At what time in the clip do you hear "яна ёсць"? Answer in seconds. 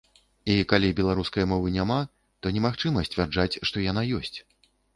3.91-4.37